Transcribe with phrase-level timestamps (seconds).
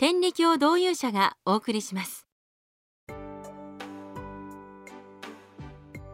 [0.00, 2.28] 天理教導入者がお送りします。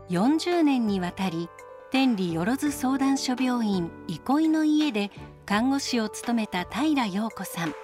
[0.09, 1.51] 40年にわたり
[1.91, 5.11] 天理よろず相談所病院憩いの家で
[5.45, 7.75] 看護師を務めた平陽子さん。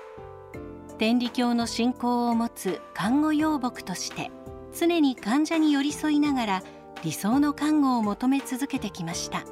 [0.97, 4.31] 天理教の信仰を持つ看護養牧として
[4.75, 6.63] 常に患者に寄り添いながら
[7.05, 9.45] 理想の看護を求め続けてきました。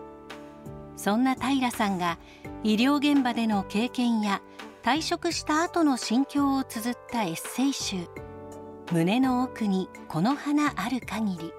[0.97, 2.19] そんな平さんが
[2.65, 4.41] 医療現場での経験や
[4.83, 8.07] 退職した後の心境を綴ったエッセイ集
[8.93, 11.53] 「胸の奥にこの花ある限り」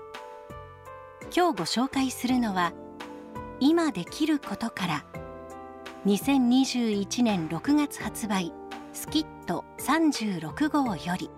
[1.36, 2.74] 今日ご紹介するのは
[3.60, 5.06] 「今できることから」
[6.06, 8.54] 2021年6月発売
[8.94, 11.30] スキット36号より。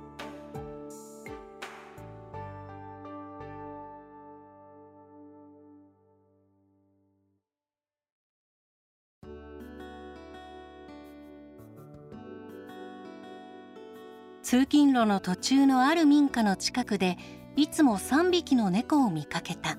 [14.51, 17.17] 通勤路の途中のある民家の近くで
[17.55, 19.77] いつも3匹の猫を見かけた。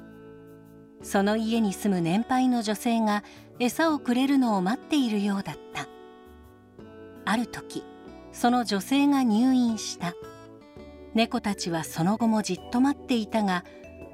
[1.02, 3.22] その家に住む年配の女性が
[3.58, 5.88] 餌をくれるのを待っているようだった。
[7.26, 7.84] ある時
[8.32, 10.14] その女性が入院した。
[11.12, 13.66] 猫たちはその後もじっと待っていたが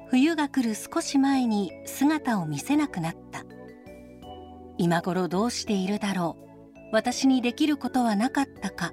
[0.09, 3.45] 冬が来る少し前に姿を見せなくなった。
[4.77, 6.79] 今頃どうしているだろう。
[6.91, 8.91] 私にできることはなかったか。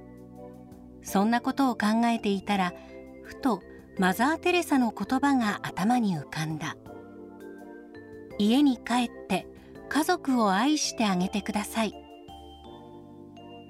[1.06, 2.74] そんなことを考えていたら
[3.22, 3.62] ふと
[3.96, 6.76] マザー・テレサの言葉が頭に浮かんだ。
[8.38, 9.46] 家に帰って
[9.88, 11.94] 家族を愛してあげてください。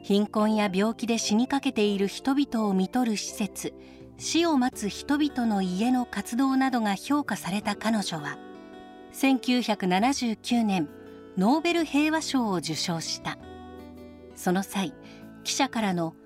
[0.03, 3.75] 貧困や病気で死にかけている人々を看取る施設
[4.19, 8.39] 死を待つ人々の家の活動などが評価された彼女は
[9.13, 10.89] 1979年
[11.37, 13.37] ノーベル平和賞を受賞した。
[14.35, 14.95] その際
[15.45, 16.15] 記者からの「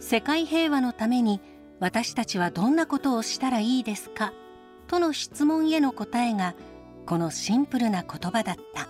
[0.00, 1.40] 世界平和のために
[1.78, 4.32] 私たちはどんなことをしたらいいですか?」
[4.88, 6.54] との質問への答えが
[7.06, 8.88] このシンプルな言葉だった。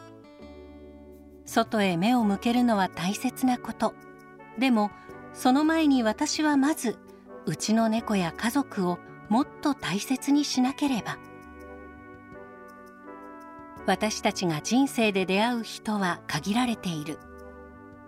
[1.44, 3.93] 外へ目を向けるのは大切なこと。
[4.59, 4.91] でも
[5.34, 6.97] その前に私はまず
[7.44, 8.98] うちの猫や家族を
[9.28, 11.19] もっと大切にしなければ。
[13.87, 17.19] 私たちが人生で出会う人は限られている。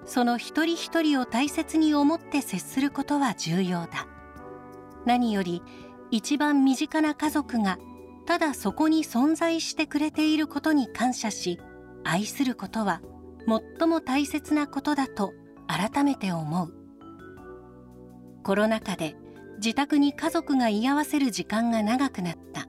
[0.05, 4.07] その一人一人を大切に思って接することは重要だ。
[5.05, 5.63] 何より
[6.11, 7.79] 一番身近な家族が
[8.27, 11.59] ただそこに存在してくれていることに感謝し
[12.05, 13.01] 愛することは
[13.79, 15.33] 最も大切なことだと
[15.67, 16.73] 改めて思う。
[18.45, 19.17] コロナ禍で
[19.57, 22.67] 自宅に家族が居合わせる時間が長くなった。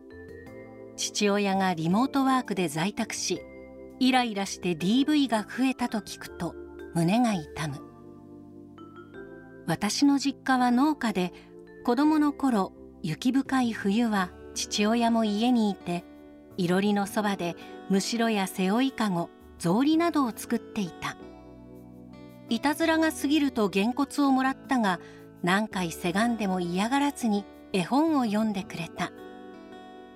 [0.96, 3.42] 父親がリモートワークで在宅し
[4.00, 6.56] イライラして DV が増えたと聞くと
[6.94, 7.82] 胸が痛む。
[9.66, 11.34] 私の実家は農家で
[11.86, 16.04] 子供の頃雪深い冬は父親も家にいて
[16.58, 17.56] いろりのそばで
[17.90, 21.18] むしろや背負いかご草履などを作っていた。
[22.50, 25.00] いたずらが過ぎるとげんこつをもらったが
[25.42, 29.12] 何回せがんでも嫌がらずに絵本を読んでくれた。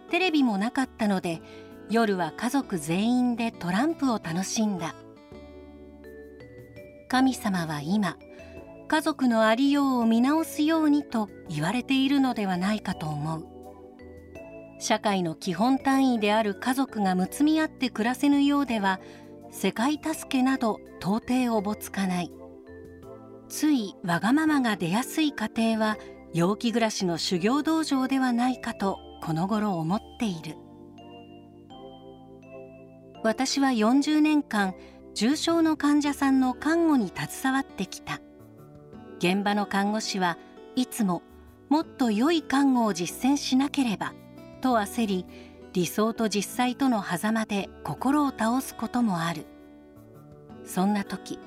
[0.09, 1.41] テレビもなかったので
[1.89, 4.93] 夜は家族全員でトランプを楽しんだ。
[7.07, 8.17] 神様は今
[8.87, 13.45] 家族のありようを見直すようにと言われているのではないかと思う。
[14.79, 18.99] 社会の基本単位である家族がむつみ合って暮らせぬようでは
[19.51, 22.31] 世界助けなど到底おぼつかない。
[23.49, 25.97] ついわがままが出やすい家庭は
[26.33, 30.55] 陽気暮らしの修行道場ではないかとこの頃思っている。
[33.23, 34.75] 私は40年間
[35.17, 38.21] 重症の患者さんの看護に携わってきた。
[39.17, 40.37] 現場の看護師は
[40.75, 41.23] いつも
[41.69, 44.13] もっと良い看護を実践しなければ
[44.61, 45.25] と焦り
[45.73, 49.47] 理想と実際との狭間で心を倒すこともある。
[50.63, 51.39] そんな時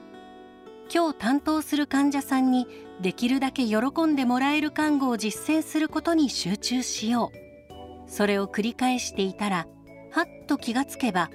[0.92, 2.66] 今日担当する患者さんに
[3.00, 8.10] できるだけ喜んでもらえる看護を実践することに集中しよう。
[8.10, 9.68] それを繰り返していたら
[10.10, 11.30] はっと気がつけば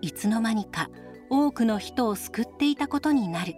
[0.00, 0.88] いつの間にか
[1.30, 3.54] 多くの人を救っていたことになる。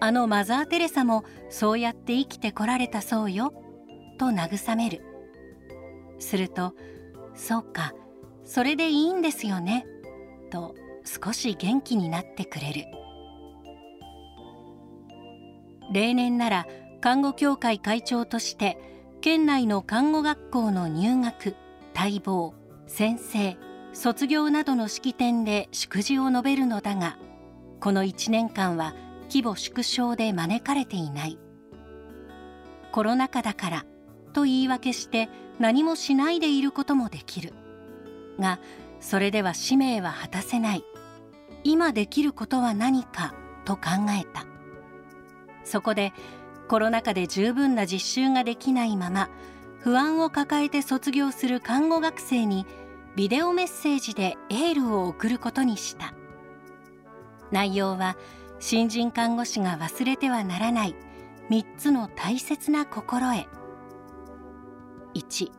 [0.00, 3.52] あのマザー・テレサもそうやって生きてこられたそうよ
[4.18, 5.02] と慰める。
[6.18, 6.74] すると
[7.34, 7.92] そうか
[8.44, 9.86] それでいいんですよね
[10.50, 10.74] と
[11.04, 12.84] 少し元気になってくれる。
[15.92, 16.66] 例年なら
[17.00, 18.78] 看護協会会長として
[19.20, 21.54] 県内の看護学校の入学
[21.94, 22.54] 待望
[22.86, 23.56] 先生
[23.94, 27.16] 卒業などの式典で祝辞を述べるのだが
[27.80, 28.94] この1年間は
[29.28, 31.38] 規模縮小で招かれていない。
[32.92, 33.84] コロナ禍だから
[34.32, 37.52] と言い訳して何もしないでいることもできる。
[38.38, 38.58] が
[39.00, 40.84] それでは使命は果たせない。
[41.62, 44.44] 今できることは何かと考えた。
[45.64, 46.12] そこで
[46.68, 49.30] コロナ禍で十分な実習ができないまま
[49.80, 52.66] 不安を抱えて卒業する看護学生に
[53.16, 56.14] ビデオメッセージでエールを送ることにした。
[57.50, 58.16] 内容は
[58.58, 60.94] 新人看護師が忘れてはならない。
[61.50, 63.46] 3つの大切な心得
[65.14, 65.50] 1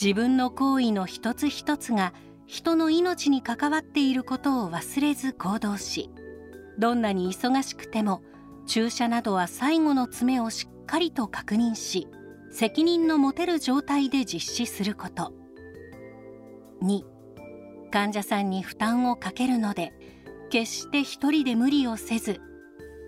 [0.00, 2.14] 自分の行為の一つ一つが
[2.46, 6.10] 人の命に関わっていることを忘れず行動し
[6.78, 8.22] どんなに忙しくても
[8.66, 12.08] 注射などは最後の詰めをしっかりと確認し
[12.50, 15.43] 責任の持てる状態で実施すること。
[16.84, 17.02] 2
[17.90, 19.92] 患者さんに負担をかけるので
[20.50, 22.40] 決して一人で無理をせず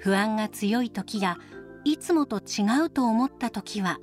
[0.01, 1.39] 不安が強い時や
[1.85, 4.01] いつもと違うと思った時は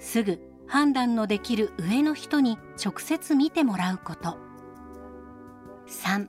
[0.00, 4.38] すぐ判断のできる上の人に直接見てもらうこと。
[5.86, 6.28] 3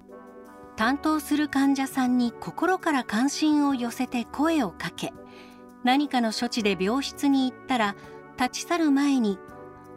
[0.75, 5.13] 担当する患者さんに心から関心を寄せて声をかけ
[5.84, 7.96] 何かの処置で病室に行ったら
[8.38, 9.38] 立ち去る前に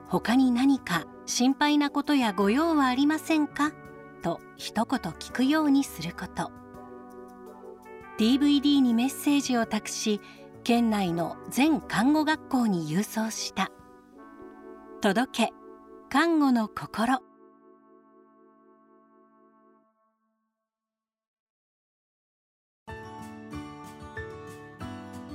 [0.09, 3.73] 他に何か心配なことやご用はありませんか？
[4.23, 6.51] と一言聞くようにすること。
[8.19, 10.21] DVD にメッセージを託し
[10.65, 13.71] 県内の全看護学校に郵送した。
[15.01, 15.53] 届け。
[16.09, 17.21] 看護の心。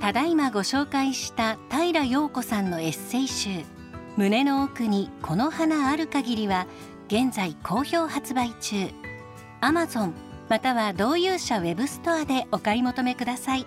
[0.00, 3.64] ただいまご紹介した平陽子さんのエッセイ集
[4.16, 6.66] 「胸の奥にこの花ある限り」は
[7.06, 8.90] 現在好評発売中。
[9.60, 10.12] Amazon
[10.48, 13.66] または同友者ウェブストアでお買い求めください。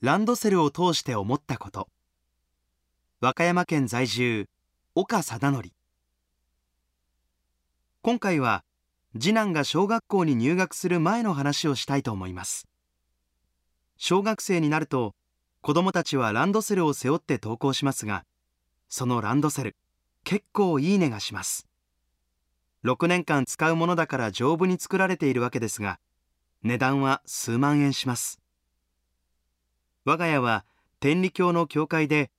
[0.00, 1.88] ランドセルを通して思ったこと。
[3.20, 4.48] 和歌山県在住
[4.94, 5.70] 岡貞則。
[8.02, 8.64] 今回は
[9.14, 12.66] 次男が小学校に入学する前の話をしたいと思います。
[13.98, 15.14] 小学生になると
[15.60, 18.24] 子供たちはランドセルを背負って登校しますが
[18.88, 19.76] そのランドセル
[20.24, 21.66] 結構いい値がします。
[22.84, 26.00] 6年間使うものだから丈夫に作られているわけですが
[26.62, 28.40] 値段は数万円します。
[30.04, 30.64] 我が家は
[31.00, 32.30] 天理教の教会で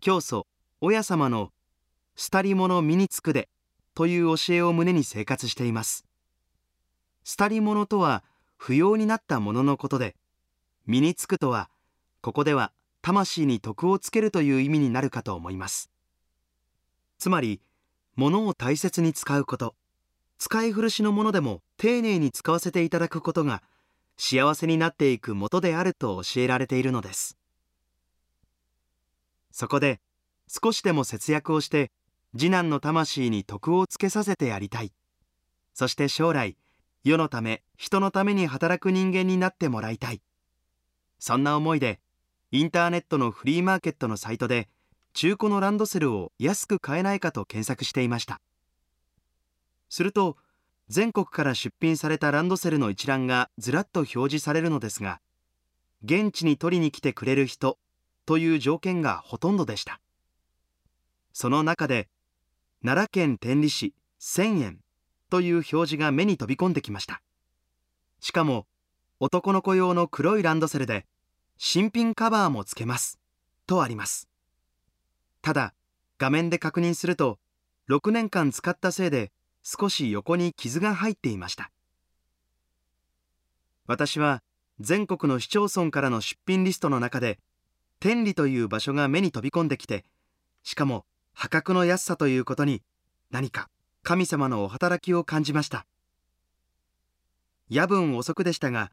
[0.00, 0.46] 教祖
[0.80, 1.52] 親様の
[2.32, 3.48] 「廃り物身につくで」
[3.94, 6.09] という教えを胸に生活しています。
[7.24, 8.24] 廃り物とは
[8.56, 10.16] 不要になったもののことで
[10.86, 11.70] 身につくとは
[12.20, 12.72] ここでは
[13.02, 15.90] 魂に徳をつけるという意味になるかと思います。
[17.18, 17.60] つまり
[18.16, 19.74] 物を大切に使うこと
[20.38, 23.62] 使い古しのものでも丁寧に使わせていただくことが
[24.16, 27.36] 幸せになっていく元であると教えられているのです。
[29.52, 30.00] そこで
[30.48, 31.90] 少しでも節約をして
[32.36, 34.92] 次男の魂に徳をつけさせてやりたい。
[35.74, 36.56] そして将来
[37.02, 40.20] 世のため人のために働く人間になってもらいたい。
[41.18, 42.00] そんな思いで
[42.50, 44.68] インターネットのフリーマーケットのサイトで
[45.12, 48.40] 中古のランドセルを安く買えないかと検索していました。
[49.88, 50.36] すると
[50.88, 55.20] 全国から出品されたランドセルの一覧がずらっと表示されるのですが
[56.04, 57.78] 現地に取りに来てくれる人
[58.26, 60.00] という条件がほとんどでした。
[61.32, 62.08] その中で
[62.82, 64.78] 奈良県天理市1000円。
[65.30, 67.22] という表示が目に飛び込んできました。
[68.20, 68.66] しかも
[69.18, 71.06] 男の子用の黒いランドセルで
[71.56, 73.18] 新品カバーもつけます。
[73.66, 74.28] とあります。
[75.42, 75.74] ただ
[76.18, 77.38] 画面で確認すると
[77.88, 79.32] 6年間使ったせいで
[79.62, 81.70] 少し横に傷が入っていました。
[83.86, 84.42] 私は
[84.78, 87.38] 全国の市町村からの出品リストの中で
[87.98, 90.04] 天理という場所が目に飛び込んできて
[90.62, 92.82] しかも破格の安さということに
[93.30, 93.68] 何か
[94.10, 95.86] 神様のお働きを感じました
[97.68, 98.90] 夜分遅くでしたが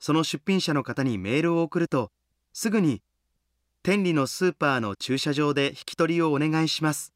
[0.00, 2.10] その出品者の方にメールを送ると
[2.52, 3.00] すぐに
[3.84, 7.12] 「天理のスーパーの駐車場で引き取りをお願いします」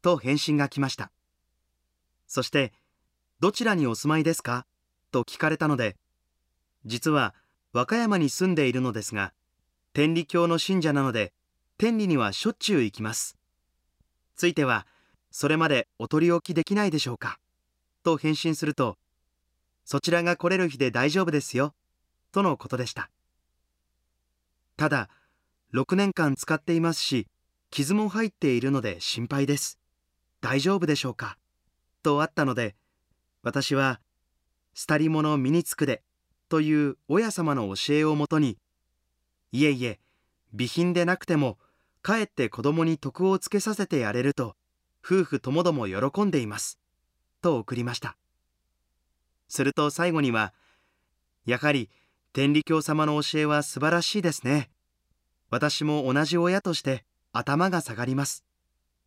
[0.00, 1.12] と返信が来ました
[2.26, 2.72] そして
[3.38, 4.66] 「どちらにお住まいですか?」
[5.12, 5.98] と聞かれたので
[6.86, 7.34] 実は
[7.74, 9.34] 和歌山に住んでいるのですが
[9.92, 11.34] 天理教の信者なので
[11.76, 13.36] 天理にはしょっちゅう行きます
[14.36, 14.86] ついては
[15.36, 17.40] それまでお取り置きできないでしょうか？
[18.04, 18.96] と返信すると
[19.84, 21.74] そちらが来れる日で大丈夫ですよ
[22.30, 23.10] とのことでした。
[24.76, 25.08] ただ
[25.74, 27.26] 6年間使っていますし
[27.72, 29.80] 傷も入っているので心配です。
[30.40, 31.36] 大丈夫でしょうか？
[32.04, 32.76] とあったので
[33.42, 34.00] 私は
[34.88, 36.04] 「廃り物身につくで」
[36.48, 38.56] という親様の教えをもとに
[39.50, 39.98] いえいえ
[40.52, 41.58] 備品でなくても
[42.02, 44.54] かえって子供に徳をつけさせてやれると
[45.04, 46.78] 夫婦ともども喜んでいます。
[47.42, 48.16] と送りました。
[49.48, 50.54] すると最後には
[51.44, 51.90] やはり
[52.32, 54.70] 天理教様の教えは素晴らしいですね。
[55.50, 58.44] 私も同じ親として頭が下がります。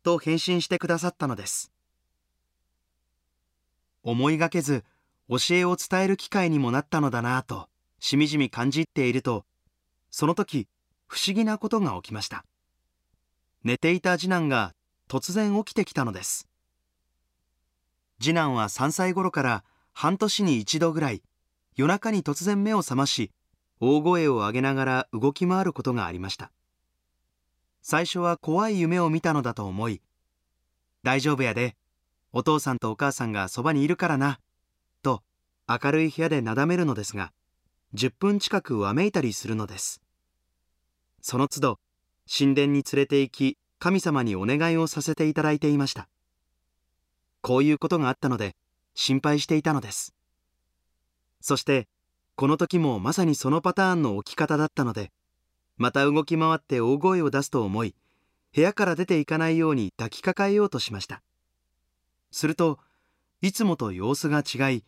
[0.04, 1.72] と返信してくださったのです。
[4.04, 4.84] 思いがけず
[5.28, 9.44] 教えを伝える機会にもなったのだなぁとしみじみ感じていると
[10.10, 10.68] その時
[11.08, 12.44] 不思議なことが起きました。
[13.64, 14.74] 寝ていた次男が
[15.08, 16.48] 突然起きてきたのです。
[18.20, 21.22] 次男は3歳頃から半年に一度ぐらい
[21.76, 23.32] 夜中に突然目を覚まし
[23.80, 26.50] 大声を上げながら動き回ることがありました。
[27.82, 30.02] 最初は怖い夢を見たのだと思い
[31.02, 31.76] 大丈夫やで
[32.32, 34.40] お父さんとお母さんがそばにいるからな
[35.02, 35.22] と
[35.68, 37.32] 明るい部屋でなだめるのですが
[37.94, 40.02] 10分近くわめいたりするのです。
[41.22, 41.78] その都度
[42.30, 46.08] 神殿に連れて行き神様にお願いをさせていただいていました。
[47.40, 48.56] こういうことがあったので
[48.94, 50.14] 心配していたのです。
[51.40, 51.86] そして
[52.34, 55.12] この時もまさにそのパターンの起き方だったので
[55.76, 57.94] また動き回って大声を出すと思い
[58.54, 61.22] 部屋から出ていかないように抱きかかえようとしました。
[62.30, 62.78] すると
[63.40, 64.84] いつもと様子が違い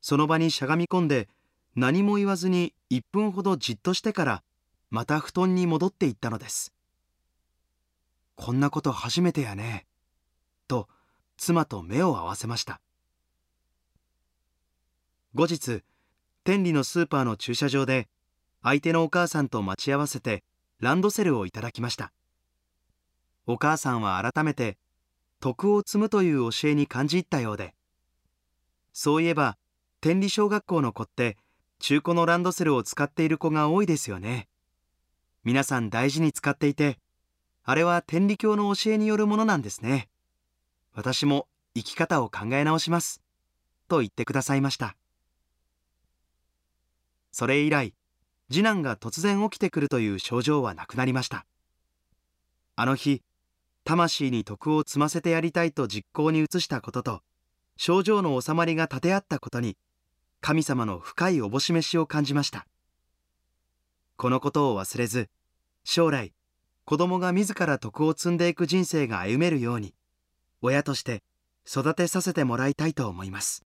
[0.00, 1.28] その場にしゃがみ込んで
[1.76, 4.42] 何も言わずに1分ほどじっとしてから
[4.88, 6.72] また布団に戻っていったのです。
[8.42, 9.84] こんなこと初めてやね。
[10.66, 10.88] と
[11.36, 12.80] 妻と目を合わせました。
[15.34, 15.82] 後日
[16.42, 18.08] 天理のスーパーの駐車場で
[18.62, 20.42] 相手のお母さんと待ち合わせて
[20.80, 22.14] ランドセルをいただきました。
[23.46, 24.78] お母さんは改めて
[25.40, 27.74] 徳を積むという教えに感じ入ったようで。
[28.94, 29.58] そういえば
[30.00, 31.36] 天理小学校の子って
[31.78, 34.48] 中古のランドセルを使っている子が多いですよね。
[35.44, 36.96] 皆さん大事に使っていて
[37.70, 40.08] あれは天理教の教えによるものなんですね。
[40.92, 41.46] 私も
[41.76, 43.22] 生き方を考え直します。
[43.86, 44.96] と言ってくださいました。
[47.30, 47.94] それ以来
[48.50, 51.46] 次男が突然起きてくるという症状はなくなりました。
[52.74, 53.22] あの日
[53.84, 57.22] 魂に徳を積ませてやりたいと実行に移したことと
[57.76, 59.76] 症状の収まりが立て合ったことに
[60.40, 62.66] 神様の深いおぼし飯を感じました。
[64.16, 65.30] このことを忘れず
[65.84, 66.32] 将来
[66.84, 69.94] 子供が自ら徳を積んでいく人生が歩めるように
[70.60, 71.22] 親として
[71.66, 73.64] 育てさせてもらいたいと思います。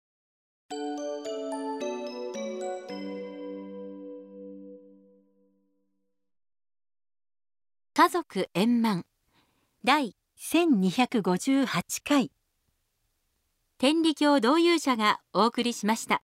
[7.94, 9.06] 家族円満。
[9.84, 12.32] 第1258回。
[13.78, 16.20] 天理教導遊者がお送りしました。